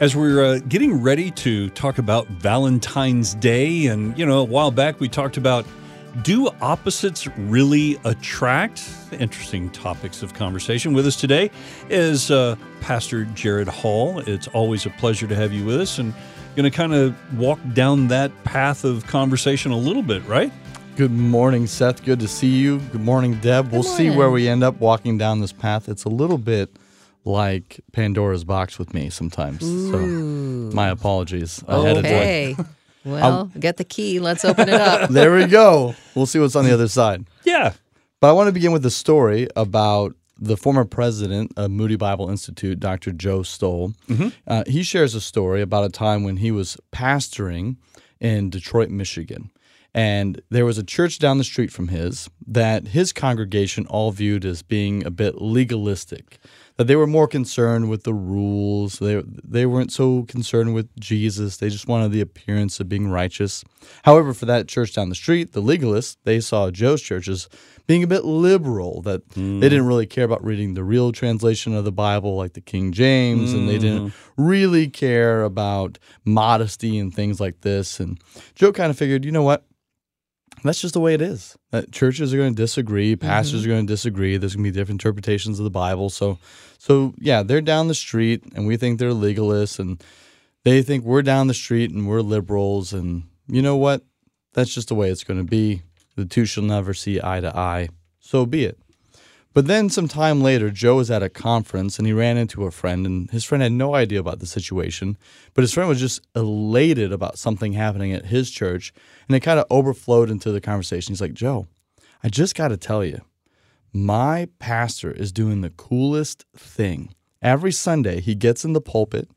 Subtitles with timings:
[0.00, 4.72] As we're uh, getting ready to talk about Valentine's Day, and you know, a while
[4.72, 5.64] back we talked about
[6.22, 8.88] do opposites really attract?
[9.12, 10.94] Interesting topics of conversation.
[10.94, 11.48] With us today
[11.90, 14.18] is uh, Pastor Gerad Hall.
[14.18, 16.12] It's always a pleasure to have you with us, and
[16.56, 20.52] going to kind of walk down that path of conversation a little bit, right?
[20.96, 22.04] Good morning, Seth.
[22.04, 22.80] Good to see you.
[22.90, 23.70] Good morning, Deb.
[23.70, 25.88] we'll see where we end up walking down this path.
[25.88, 26.68] It's a little bit
[27.24, 29.60] like Pandora's box with me sometimes.
[29.60, 29.98] So
[30.74, 32.12] my apologies ahead of time.
[32.12, 32.56] Okay.
[33.06, 34.18] Well, get the key.
[34.18, 35.10] Let's open it up.
[35.14, 35.94] There we go.
[36.14, 37.26] We'll see what's on the other side.
[37.44, 37.74] Yeah.
[38.18, 42.30] But I want to begin with a story about the former president of Moody Bible
[42.30, 43.12] Institute, Dr.
[43.12, 43.92] Joe Stowell.
[44.46, 47.76] Uh, he shares a story about a time when he was pastoring
[48.20, 49.50] in Detroit, Michigan.
[49.92, 54.46] And there was a church down the street from his that his congregation all viewed
[54.46, 56.38] as being a bit legalistic.
[56.76, 58.98] That they were more concerned with the rules.
[58.98, 61.58] They, they weren't so concerned with Jesus.
[61.58, 63.64] They just wanted the appearance of being righteous.
[64.02, 67.48] However, for that church down the street, the legalists, they saw Joe's church as
[67.86, 69.60] being a bit liberal, that hmm.
[69.60, 72.92] they didn't really care about reading the real translation of the Bible like the King
[72.92, 74.42] James, and they didn't hmm.
[74.42, 78.00] really care about modesty and things like this.
[78.00, 78.18] And
[78.54, 79.64] Joe kind of figured, you know what?
[80.64, 81.56] That's just the way it is.
[81.72, 83.26] That churches are going to disagree, mm-hmm.
[83.26, 84.38] pastors are going to disagree.
[84.38, 86.08] There's going to be different interpretations of the Bible.
[86.08, 86.38] So,
[86.78, 90.02] so yeah, they're down the street, and we think they're legalists, and
[90.64, 92.94] they think we're down the street and we're liberals.
[92.94, 94.02] And you know what?
[94.54, 95.82] That's just the way it's going to be.
[96.16, 97.88] The two shall never see eye to eye.
[98.20, 98.78] So be it.
[99.54, 102.72] But then some time later, Joe was at a conference and he ran into a
[102.72, 105.16] friend, and his friend had no idea about the situation.
[105.54, 108.92] But his friend was just elated about something happening at his church,
[109.28, 111.12] and it kind of overflowed into the conversation.
[111.12, 111.68] He's like, Joe,
[112.24, 113.20] I just got to tell you,
[113.92, 117.14] my pastor is doing the coolest thing.
[117.40, 119.30] Every Sunday, he gets in the pulpit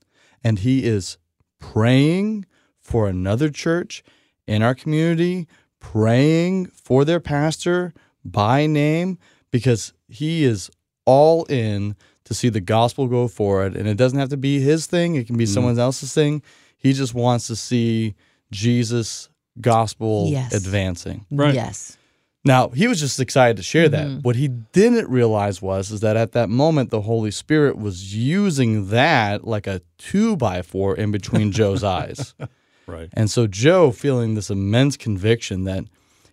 [0.44, 1.20] and he is
[1.60, 2.46] praying
[2.82, 4.04] for another church
[4.48, 5.48] in our community,
[5.80, 7.94] praying for their pastor
[8.26, 9.20] by name
[9.52, 10.70] because he is
[11.06, 13.76] all in to see the gospel go forward.
[13.76, 15.54] And it doesn't have to be his thing, it can be mm-hmm.
[15.54, 16.42] someone else's thing.
[16.78, 18.16] He just wants to see
[18.52, 20.54] Jesus' gospel Yes.
[20.54, 21.26] advancing.
[21.32, 21.56] Right.
[21.56, 21.98] Yes.
[22.46, 24.08] Now, he was just excited to share that.
[24.08, 24.20] Mm-hmm.
[24.20, 28.90] What he didn't realize was is that at that moment the Holy Spirit was using
[28.90, 32.34] that like a two by four in between Joe's eyes.
[32.88, 33.10] Right.
[33.12, 35.84] And so Joe, feeling this immense conviction that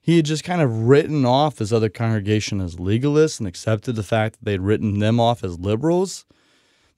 [0.05, 4.03] he had just kind of written off his other congregation as legalists and accepted the
[4.03, 6.27] fact that they'd written them off as liberals,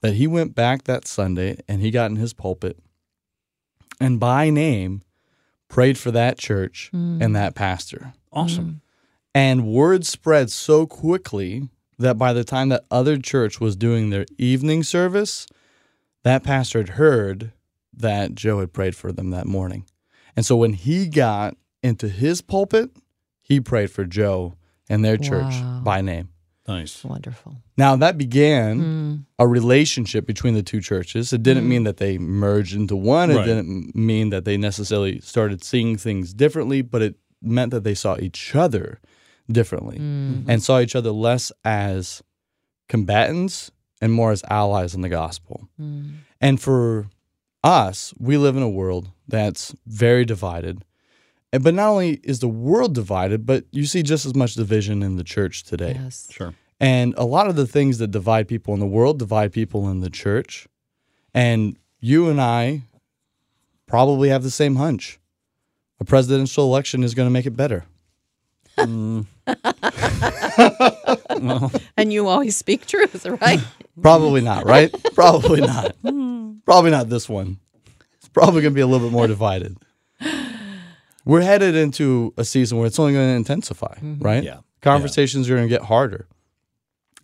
[0.00, 2.76] that he went back that Sunday and he got in his pulpit
[4.00, 5.02] and by name
[5.68, 7.22] prayed for that church mm.
[7.22, 8.12] and that pastor.
[8.32, 8.64] Awesome.
[8.64, 8.80] Mm.
[9.36, 11.68] And word spread so quickly
[12.00, 15.46] that by the time that other church was doing their evening service,
[16.24, 17.52] that pastor had heard
[17.92, 19.84] that Joe had prayed for them that morning.
[20.34, 22.90] And so when he got into his pulpit,
[23.40, 24.54] he prayed for Joe
[24.88, 25.80] and their church Wow.
[25.84, 26.30] by name.
[26.68, 27.04] Nice.
[27.04, 27.56] Wonderful.
[27.76, 29.14] Now that began hmm.
[29.38, 31.32] a relationship between the two churches.
[31.32, 31.68] It didn't hmm.
[31.68, 33.30] mean that they merged into one.
[33.30, 33.46] It Right.
[33.46, 38.16] didn't mean that they necessarily started seeing things differently, but it meant that they saw
[38.18, 39.00] each other
[39.50, 40.40] differently hmm.
[40.48, 42.22] and saw each other less as
[42.88, 43.70] combatants
[44.00, 45.68] and more as allies in the gospel.
[46.40, 47.06] And for
[47.62, 50.84] us, we live in a world that's very divided.
[51.52, 55.02] And but not only is the world divided, but you see just as much division
[55.02, 55.98] in the church today.
[56.00, 56.28] Yes.
[56.30, 56.54] Sure.
[56.78, 60.00] And a lot of the things that divide people in the world divide people in
[60.00, 60.66] the church.
[61.32, 62.82] And you and I
[63.86, 65.18] probably have the same hunch.
[66.00, 67.84] A presidential election is going to make it better.
[68.76, 69.26] Mm.
[71.96, 73.60] And you always speak truth, right?
[74.02, 74.94] Probably not, right?
[75.14, 75.96] probably not.
[76.64, 77.58] Probably not this one.
[78.18, 79.76] It's probably going to be a little bit more divided.
[81.26, 84.22] We're headed into a season where it's only going to intensify, mm-hmm.
[84.22, 84.42] right?
[84.42, 84.60] Yeah.
[84.80, 86.28] Conversations are going to get harder.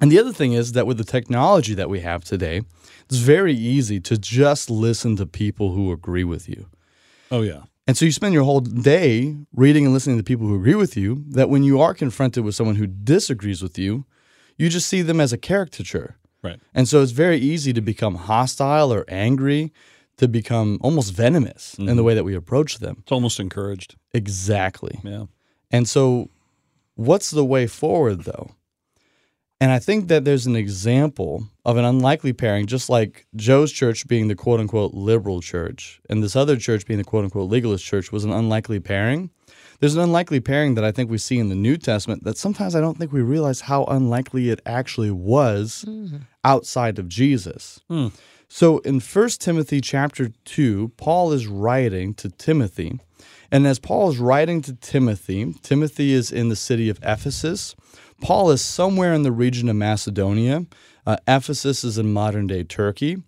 [0.01, 2.63] And the other thing is that with the technology that we have today,
[3.05, 6.67] it's very easy to just listen to people who agree with you.
[7.31, 7.63] Oh, yeah.
[7.87, 10.97] And so you spend your whole day reading and listening to people who agree with
[10.97, 14.05] you, that when you are confronted with someone who disagrees with you,
[14.57, 16.17] you just see them as a caricature.
[16.43, 16.59] Right.
[16.75, 19.73] And so it's very easy to become hostile or angry,
[20.19, 22.99] to become almost venomous in the way that we approach them.
[23.01, 23.97] It's almost encouraged.
[24.13, 25.01] Exactly.
[25.03, 25.27] Yeah.
[25.71, 26.29] And so,
[26.95, 28.51] what's the way forward, though?
[29.63, 34.09] And I think that there's an example of an unlikely pairing, just like Joe's church
[34.09, 37.85] being the quote unquote liberal church and this other church being the quote unquote legalist
[37.85, 39.31] church was an unlikely pairing.
[39.79, 42.75] There's an unlikely pairing that I think we see in the New Testament that sometimes
[42.75, 45.85] I don't think we realize how unlikely it actually was
[46.43, 47.81] outside of Jesus.
[47.89, 48.09] Hmm.
[48.55, 53.01] So in 1 Timothy chapter 2, Paul is writing to Timothy.
[53.51, 57.75] And as Paul is writing to Timothy, Timothy is in the city of Ephesus.
[58.21, 60.67] Paul is somewhere in the region of Macedonia.
[61.07, 63.23] Uh, Ephesus is in modern day Turkey.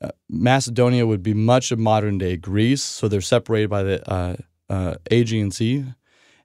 [0.00, 4.36] Uh, Macedonia would be much of modern day Greece, so they're separated by the uh,
[4.70, 5.84] uh, Aegean Sea.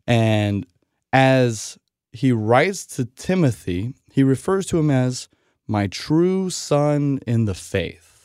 [0.06, 0.68] And
[1.14, 1.78] as
[2.12, 5.30] he writes to Timothy, he refers to him as
[5.66, 8.17] my true son in the faith.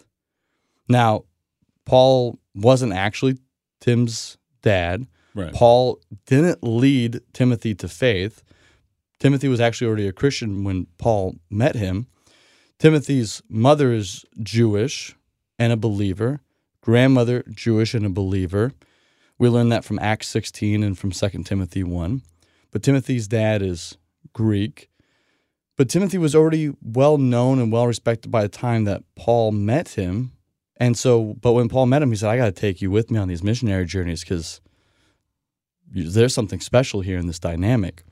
[0.89, 1.25] Now,
[1.85, 3.39] Paul wasn't actually
[3.81, 5.07] Tim's dad.
[5.35, 5.53] Right.
[5.53, 8.43] Paul didn't lead Timothy to faith.
[9.19, 12.07] Timothy was actually already a Christian when Paul met him.
[12.79, 15.15] Timothy's mother is Jewish
[15.59, 16.41] and a believer,
[16.81, 18.73] grandmother Jewish and a believer.
[19.39, 22.23] We learn that from Acts 16 and from 2 Timothy 1.
[22.73, 23.97] But Timothy's dad is
[24.33, 24.91] Greek.
[25.77, 29.91] But Timothy was already well known and well respected by the time that Paul met
[29.91, 30.33] him.
[30.83, 33.09] And so, but when Paul met him, he said, I got to take you with
[33.09, 34.61] me on these missionary journeys because
[35.89, 38.03] there's something special here in this dynamic.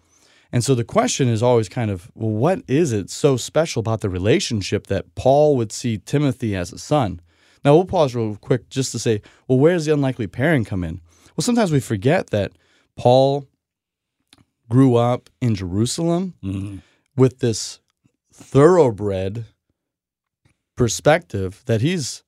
[0.53, 4.03] And so the question is always kind of, well, what is it so special about
[4.03, 7.21] the relationship that Paul would see Timothy as a son?
[7.65, 10.85] Now, we'll pause real quick just to say, well, where does the unlikely pairing come
[10.85, 11.01] in?
[11.37, 12.53] Well, sometimes we forget that
[12.97, 13.49] Paul
[14.69, 16.77] grew up in Jerusalem Mm-hmm.
[17.17, 17.81] with this
[18.33, 19.47] thoroughbred
[20.77, 22.23] perspective that he's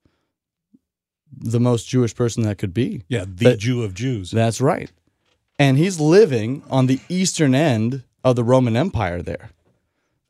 [1.39, 3.03] the most Jewish person that could be.
[3.09, 4.31] Yeah, the That- Jew of Jews.
[4.31, 4.91] That's right.
[5.59, 9.51] And he's living on the eastern end of the Roman Empire there,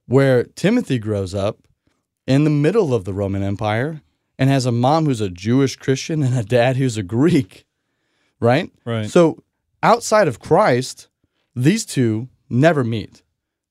[0.06, 1.58] where Timothy grows up
[2.26, 4.02] in the middle of the Roman Empire
[4.38, 7.64] and has a mom who's a Jewish Christian and a dad who's a Greek,
[8.40, 8.70] right?
[8.84, 9.08] Right.
[9.10, 9.42] So
[9.82, 11.08] outside of Christ,
[11.54, 13.22] these two never meet.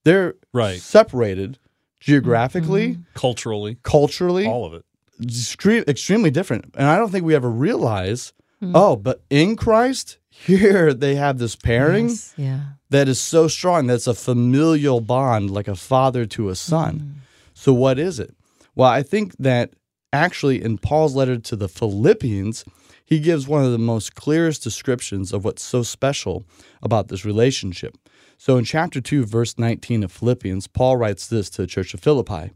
[0.04, 0.78] They're Right.
[0.80, 1.58] separated
[2.00, 3.02] geographically, mm-hmm.
[3.14, 4.84] Culturally, culturally, all of it.
[5.20, 6.74] Extre- extremely different.
[6.76, 8.72] And I don't think we ever realize, hmm.
[8.74, 12.60] oh, but in Christ, here they have this pairing Yes, Yeah.
[12.90, 16.98] that is so strong that's a familial bond, like a father to a son.
[16.98, 17.10] Hmm.
[17.54, 18.34] So, what is it?
[18.74, 19.74] Well, I think that
[20.12, 22.64] actually in Paul's letter to the Philippians,
[23.04, 26.44] he gives one of the most clearest descriptions of what's so special
[26.82, 27.96] about this relationship.
[28.38, 32.00] So, in chapter 2, verse 19 of Philippians, Paul writes this to the church of
[32.00, 32.50] Philippi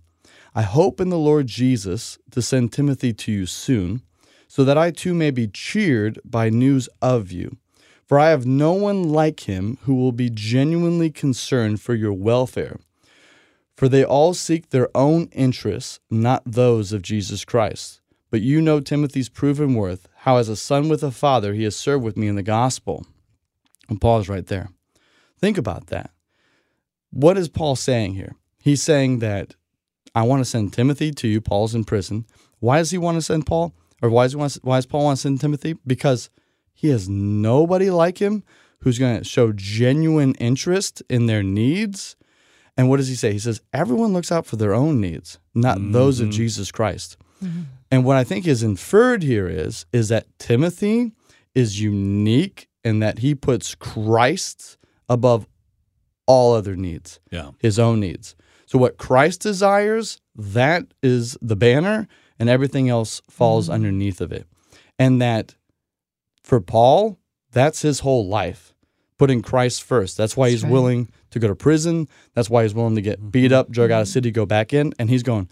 [0.57, 4.01] I hope in the Lord Jesus to send Timothy to you soon,
[4.49, 7.59] so that I too may be cheered by news of you.
[8.07, 12.79] For I have no one like him who will be genuinely concerned for your welfare.
[13.77, 18.01] For they all seek their own interests, not those of Jesus Christ.
[18.31, 21.77] But you know Timothy's proven worth, how as a son with a father he has
[21.77, 23.05] served with me in the gospel.
[23.91, 24.71] And Paul's right there.
[25.39, 26.13] Think about that.
[27.11, 28.37] What is Paul saying here?
[28.59, 29.55] He's saying that
[30.17, 31.41] I want to send Timothy to you.
[31.43, 32.25] Paul's in prison.
[32.59, 33.75] Why does he want to send Paul?
[34.03, 35.77] Or why does, he want, why does Paul want to send Timothy?
[35.87, 36.31] Because
[36.73, 38.43] he has nobody like him
[38.81, 42.17] who's going to show genuine interest in their needs.
[42.79, 43.33] And what does he say?
[43.33, 46.37] He says, everyone looks out for their own needs, not those of mm-hmm.
[46.37, 47.17] Jesus Christ.
[47.43, 47.63] Mm-hmm.
[47.91, 51.13] And what I think is inferred here is, is that Timothy
[51.55, 54.79] is unique in that he puts Christ
[55.09, 55.47] above
[56.27, 57.51] all other needs Yeah.
[57.59, 58.35] his own needs.
[58.67, 62.09] So what Christ desires, that is the banner,
[62.39, 63.75] and everything else falls mm-hmm.
[63.75, 64.47] underneath of it.
[64.99, 65.55] And that
[66.43, 67.19] for Paul,
[67.53, 68.75] that's his whole life,
[69.19, 70.17] putting Christ first.
[70.17, 70.73] That's why he's right.
[70.73, 72.09] willing to go to prison.
[72.35, 73.55] That's why he's willing to get beat mm-hmm.
[73.55, 74.13] up, drug out of mm-hmm.
[74.13, 74.93] city, go back in.
[74.99, 75.49] And he's going,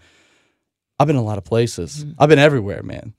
[0.99, 2.05] I've been a lot of places.
[2.19, 3.13] I've been everywhere, man.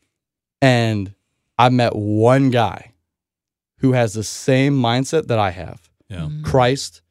[0.63, 1.15] And
[1.59, 2.93] I met one guy
[3.79, 5.89] who has the same mindset that I have.
[6.09, 6.29] Yeah.
[6.45, 7.03] Christ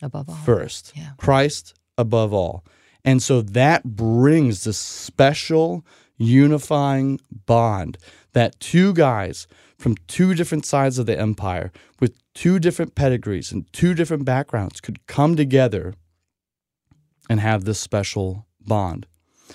[0.00, 0.34] Above all.
[0.36, 0.92] first.
[0.94, 1.10] Yeah.
[1.16, 2.62] Christ above all.
[3.04, 5.86] And so that brings this special
[6.18, 7.96] unifying bond
[8.34, 9.46] that two guys
[9.78, 14.80] from two different sides of the empire with two different pedigrees and two different backgrounds
[14.80, 15.94] could come together
[17.28, 19.06] and have this special bond.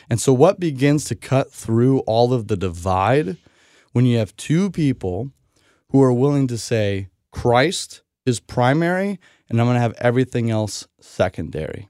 [0.09, 3.37] And so, what begins to cut through all of the divide
[3.93, 5.31] when you have two people
[5.89, 10.87] who are willing to say, Christ is primary, and I'm going to have everything else
[10.99, 11.89] secondary.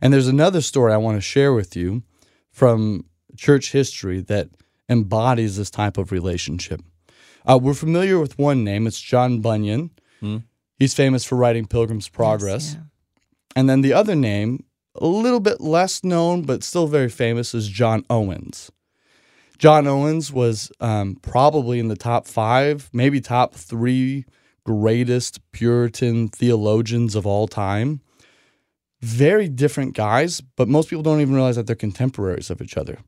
[0.00, 2.02] And there's another story I want to share with you
[2.50, 3.04] from
[3.36, 4.48] church history that
[4.88, 6.82] embodies this type of relationship.
[7.48, 9.90] Uh, we're familiar with one name, it's John Bunyan.
[10.20, 10.38] Hmm.
[10.78, 12.74] He's famous for writing Pilgrim's Progress.
[12.74, 12.80] yeah.
[13.56, 14.64] And then the other name,
[14.94, 18.70] a little bit less known, but still very famous, is John Owens.
[19.58, 24.24] John Owens was um, probably in the top five, maybe top three
[24.64, 28.00] greatest Puritan theologians of all time.
[29.02, 32.98] Very different guys, but most people don't even realize that they're contemporaries of each other.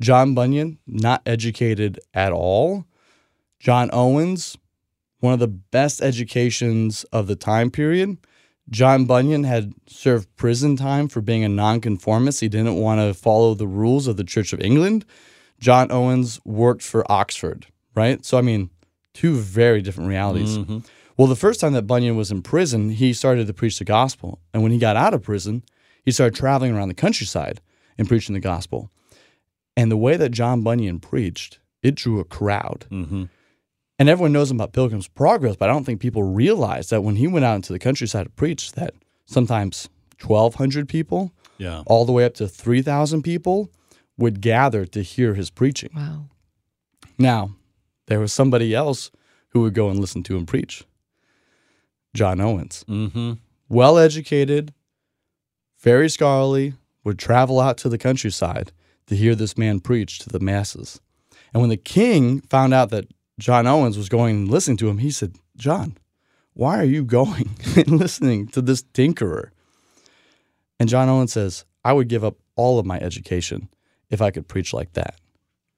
[0.00, 2.84] John Bunyan, not educated at all.
[3.60, 4.56] John Owens,
[5.20, 8.16] one of the best educations of the time period.
[8.70, 12.40] John Bunyan had served prison time for being a nonconformist.
[12.40, 15.04] He didn't want to follow the rules of the Church of England.
[15.60, 18.24] John Owens worked for Oxford, right?
[18.24, 18.70] So, I mean,
[19.14, 20.58] two very different realities.
[20.58, 20.78] Mm-hmm.
[21.16, 24.40] Well, the first time that Bunyan was in prison, he started to preach the gospel.
[24.52, 25.62] And when he got out of prison,
[26.04, 27.60] he started traveling around the countryside
[27.98, 28.90] and preaching the gospel.
[29.76, 32.86] And the way that John Bunyan preached, it drew a crowd.
[32.90, 33.24] Mm-hmm.
[33.98, 37.28] And everyone knows about Pilgrim's Progress, but I don't think people realize that when he
[37.28, 38.94] went out into the countryside to preach, that
[39.26, 39.88] sometimes
[40.24, 41.82] 1,200 people, Yeah.
[41.86, 43.70] all the way up to 3,000 people,
[44.16, 45.90] would gather to hear his preaching.
[45.94, 46.24] Wow.
[47.18, 47.54] Now,
[48.12, 49.10] there was somebody else
[49.48, 50.84] who would go and listen to him preach
[52.12, 52.84] John Owens.
[52.86, 53.32] Mm-hmm.
[53.70, 54.74] Well educated,
[55.80, 58.70] very scholarly, would travel out to the countryside
[59.06, 61.00] to hear this man preach to the masses.
[61.54, 63.06] And when the king found out that
[63.38, 65.96] John Owens was going and listening to him, he said, John,
[66.52, 69.52] why are you going and listening to this tinkerer?
[70.78, 73.70] And John Owens says, I would give up all of my education
[74.10, 75.14] if I could preach like that.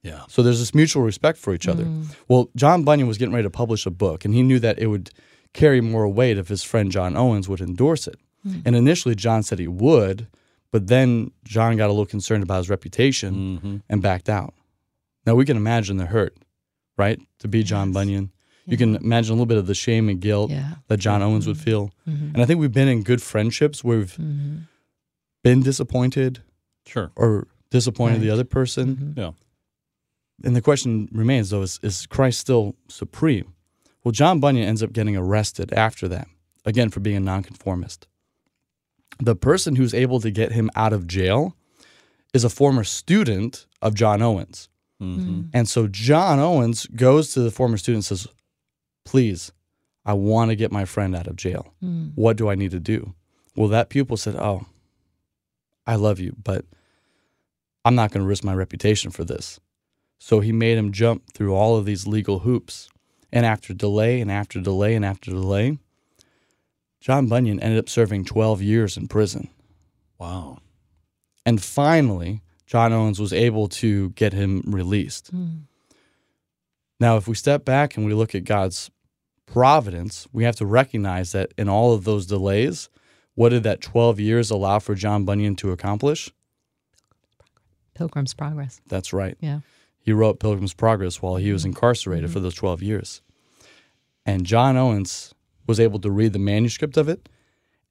[0.04, 0.22] Yeah.
[0.28, 1.86] So there's this mutual respect for each other.
[2.28, 4.86] Well, John Bunyan was getting ready to publish a book, and he knew that it
[4.86, 5.10] would
[5.54, 8.18] carry more weight if his friend John Owens would endorse it.
[8.66, 10.28] And initially, John said he would,
[10.70, 13.76] but then John got a little concerned about his reputation Mm-hmm.
[13.88, 14.52] and backed out.
[15.24, 16.36] Now we can imagine the hurt,
[16.98, 17.18] right?
[17.38, 17.94] To be John Yes.
[17.94, 18.30] Bunyan.
[18.66, 20.74] You can imagine a little bit of the shame and guilt Yeah.
[20.88, 21.90] that John Owens would feel.
[22.08, 22.34] Mhm.
[22.34, 24.62] And I think we've been in good friendships where we've Mhm.
[25.42, 26.40] been disappointed
[26.86, 27.12] Sure.
[27.16, 28.96] or disappointed the other person.
[28.96, 29.18] Mhm.
[29.18, 29.30] Yeah.
[30.42, 33.52] And the question remains though is, is Christ still supreme?
[34.02, 36.28] Well, John Bunyan ends up getting arrested after that,
[36.64, 38.06] again, for being a nonconformist.
[39.18, 41.56] The person who's able to get him out of jail
[42.34, 44.68] is a former student of John Owens.
[45.00, 45.42] Mm-hmm.
[45.54, 48.28] And so John Owens goes to the former student and says,
[49.04, 49.52] Please,
[50.04, 51.74] I want to get my friend out of jail.
[51.82, 52.12] Mm.
[52.14, 53.14] What do I need to do?
[53.56, 54.66] Well, that pupil said, Oh,
[55.86, 56.64] I love you, but
[57.84, 59.60] I'm not going to risk my reputation for this.
[60.24, 62.88] So he made him jump through all of these legal hoops.
[63.30, 65.76] And after delay and after delay and after delay,
[66.98, 69.50] John Bunyan ended up serving 12 years in prison.
[70.18, 70.60] Wow.
[71.44, 75.30] And finally, John Owens was able to get him released.
[75.30, 75.64] Mm.
[76.98, 78.90] Now, if we step back and we look at God's
[79.44, 82.88] providence, we have to recognize that in all of those delays,
[83.34, 86.30] what did that 12 years allow for John Bunyan to accomplish?
[87.94, 88.80] Pilgrim's Progress.
[88.86, 89.36] That's right.
[89.40, 89.60] Yeah.
[90.04, 91.70] He wrote Pilgrim's Progress while he was mm-hmm.
[91.70, 92.44] incarcerated for mm-hmm.
[92.44, 93.22] those 12 years.
[94.26, 95.34] And John Owens
[95.66, 97.28] was able to read the manuscript of it,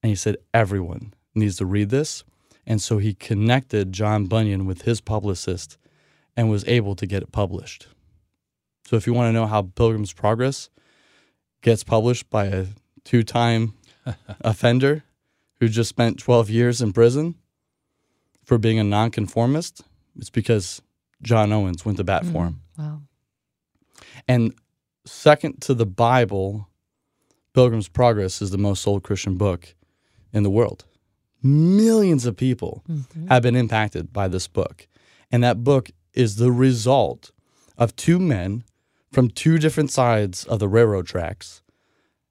[0.02, 2.24] and he said, Everyone needs to read this.
[2.66, 5.78] And so he connected John Bunyan with his publicist
[6.38, 7.88] and was able to get it published.
[8.86, 10.70] So if you want to know how Pilgrim's Progress
[11.62, 12.68] gets published by a
[13.04, 13.74] two time
[14.42, 15.04] offender
[15.60, 17.36] who just spent 12 years in prison
[18.46, 19.82] for being a nonconformist,
[20.18, 20.82] it's because
[21.24, 22.32] John Owens went to bat mm.
[22.32, 22.62] for him.
[22.78, 23.02] Wow.
[24.28, 24.54] And
[25.06, 26.68] second to the Bible,
[27.54, 29.76] Pilgrim's Progress is the most sold Christian book
[30.32, 30.86] in the world.
[31.42, 33.28] Millions of people mm-hmm.
[33.28, 34.88] have been impacted by this book.
[35.32, 37.32] And that book is the result
[37.78, 38.64] of two men
[39.12, 41.62] from two different sides of the railroad tracks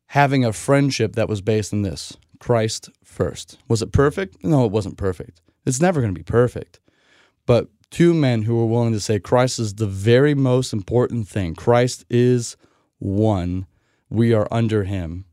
[0.07, 3.57] having a friendship that was based in this Christ first.
[3.67, 4.45] Was it perfect?
[4.45, 5.41] No, it wasn't perfect.
[5.65, 6.81] It's never going to be perfect.
[7.47, 11.55] But two men who were willing to say Christ is the very most important thing.
[11.55, 12.57] Christ is
[12.99, 13.67] one.
[14.09, 15.27] We are under him.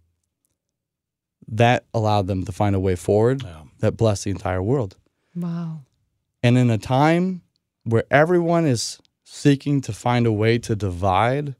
[1.48, 3.64] That allowed them to find a way forward Yeah.
[3.80, 4.98] that blessed the entire world.
[5.36, 5.80] Wow.
[6.44, 7.42] And in a time
[7.86, 11.56] where everyone is seeking to find a way to divide,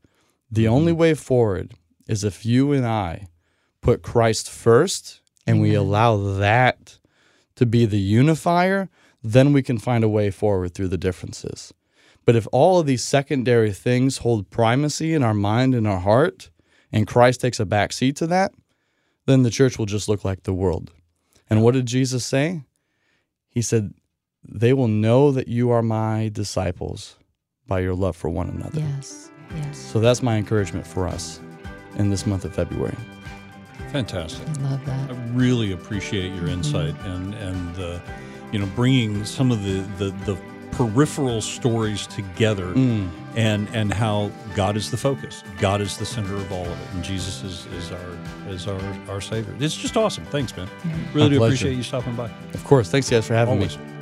[0.52, 0.74] the mm-hmm.
[0.74, 1.74] only way forward
[2.08, 3.28] is if you and I
[3.82, 6.98] put Christ first and we allow that
[7.56, 8.90] to be the unifier,
[9.24, 11.74] then we can find a way forward through the differences.
[12.26, 16.50] But if all of these secondary things hold primacy in our mind and our heart,
[16.92, 18.54] and Christ takes a back seat to that,
[19.26, 20.92] then the church will just look like the world.
[21.50, 22.64] And what did Jesus say?
[23.50, 23.94] He said,
[24.48, 27.18] They will know that you are my disciples
[27.68, 28.80] by your love for one another.
[28.80, 29.32] Yes.
[29.56, 29.78] Yes.
[29.78, 31.40] So that's my encouragement for us
[31.98, 32.96] in this month of February.
[33.92, 34.48] Fantastic.
[34.48, 35.10] I love that.
[35.10, 38.02] I really appreciate your insight and and the,
[38.52, 40.38] you know, bringing some of the the, the
[40.72, 43.10] peripheral stories together mm.
[43.36, 45.44] and and how God is the focus.
[45.60, 46.88] God is the center of all of it.
[46.94, 48.18] And Jesus is, is our
[48.50, 49.56] is our, our Savior.
[49.60, 50.26] It's just awesome.
[50.26, 50.68] Thanks, man.
[50.68, 51.18] Mm-hmm.
[51.18, 51.54] Really My do pleasure.
[51.54, 52.30] appreciate you stopping by.
[52.54, 52.90] Of course.
[52.90, 53.78] Thanks, guys, for having Always.
[53.78, 53.99] me.